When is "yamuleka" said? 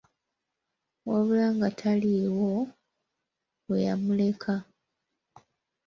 3.85-4.53